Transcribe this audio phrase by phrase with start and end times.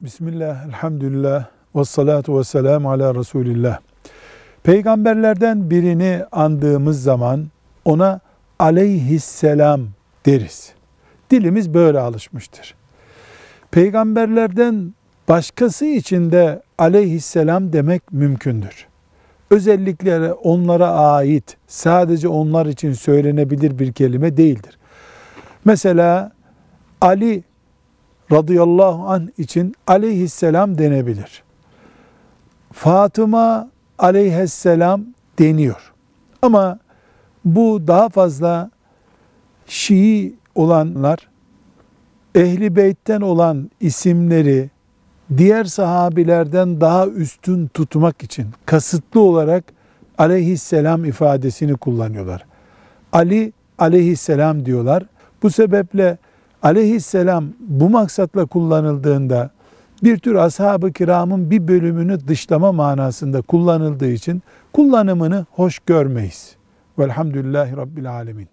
[0.00, 1.44] Bismillah, elhamdülillah,
[1.76, 3.78] ve salatu ve selamu ala Resulillah.
[4.62, 7.46] Peygamberlerden birini andığımız zaman
[7.84, 8.20] ona
[8.58, 9.80] aleyhisselam
[10.26, 10.72] deriz.
[11.30, 12.74] Dilimiz böyle alışmıştır.
[13.70, 14.94] Peygamberlerden
[15.28, 18.86] başkası için de aleyhisselam demek mümkündür.
[19.50, 24.78] Özellikleri onlara ait, sadece onlar için söylenebilir bir kelime değildir.
[25.64, 26.32] Mesela
[27.00, 27.42] Ali
[28.32, 31.42] radıyallahu an için aleyhisselam denebilir.
[32.72, 35.04] Fatıma aleyhisselam
[35.38, 35.92] deniyor.
[36.42, 36.78] Ama
[37.44, 38.70] bu daha fazla
[39.66, 41.28] Şii olanlar
[42.34, 44.70] ehli beytten olan isimleri
[45.36, 49.64] diğer sahabilerden daha üstün tutmak için kasıtlı olarak
[50.18, 52.46] aleyhisselam ifadesini kullanıyorlar.
[53.12, 55.02] Ali aleyhisselam diyorlar.
[55.42, 56.18] Bu sebeple
[56.62, 59.50] aleyhisselam bu maksatla kullanıldığında
[60.02, 64.42] bir tür ashab-ı kiramın bir bölümünü dışlama manasında kullanıldığı için
[64.72, 66.56] kullanımını hoş görmeyiz.
[66.98, 68.46] Velhamdülillahi Rabbil Alemin.